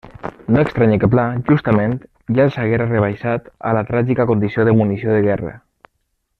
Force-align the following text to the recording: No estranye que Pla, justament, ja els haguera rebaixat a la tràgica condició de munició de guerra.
No 0.53 0.61
estranye 0.61 0.95
que 1.03 1.09
Pla, 1.15 1.25
justament, 1.49 1.93
ja 2.39 2.47
els 2.47 2.57
haguera 2.63 2.89
rebaixat 2.89 3.53
a 3.73 3.77
la 3.79 3.87
tràgica 3.93 4.29
condició 4.33 4.69
de 4.71 4.77
munició 4.83 5.15
de 5.19 5.25
guerra. 5.31 5.57